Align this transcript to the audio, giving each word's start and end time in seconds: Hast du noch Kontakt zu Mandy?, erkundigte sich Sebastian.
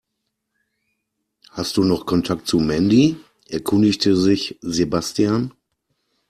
Hast 1.51 1.77
du 1.77 1.83
noch 1.83 2.07
Kontakt 2.07 2.47
zu 2.47 2.57
Mandy?, 2.57 3.17
erkundigte 3.49 4.15
sich 4.17 4.57
Sebastian. 4.61 5.51